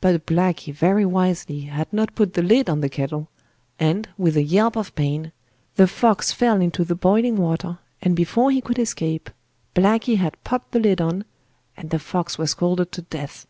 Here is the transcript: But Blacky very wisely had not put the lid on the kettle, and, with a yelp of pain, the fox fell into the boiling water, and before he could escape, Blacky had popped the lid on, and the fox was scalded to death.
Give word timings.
But 0.00 0.24
Blacky 0.24 0.72
very 0.72 1.04
wisely 1.04 1.60
had 1.68 1.92
not 1.92 2.14
put 2.14 2.32
the 2.32 2.40
lid 2.42 2.70
on 2.70 2.80
the 2.80 2.88
kettle, 2.88 3.28
and, 3.78 4.08
with 4.16 4.34
a 4.34 4.42
yelp 4.42 4.76
of 4.76 4.94
pain, 4.94 5.30
the 5.76 5.86
fox 5.86 6.32
fell 6.32 6.62
into 6.62 6.84
the 6.86 6.94
boiling 6.94 7.36
water, 7.36 7.76
and 8.00 8.16
before 8.16 8.50
he 8.50 8.62
could 8.62 8.78
escape, 8.78 9.28
Blacky 9.76 10.16
had 10.16 10.42
popped 10.42 10.72
the 10.72 10.80
lid 10.80 11.02
on, 11.02 11.26
and 11.76 11.90
the 11.90 11.98
fox 11.98 12.38
was 12.38 12.52
scalded 12.52 12.92
to 12.92 13.02
death. 13.02 13.46